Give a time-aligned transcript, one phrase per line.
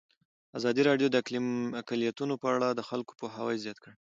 [0.57, 1.15] ازادي راډیو د
[1.81, 3.95] اقلیتونه په اړه د خلکو پوهاوی زیات کړی.